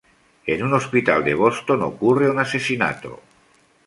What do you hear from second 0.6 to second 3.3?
un hospital de Boston ocurre un asesinato.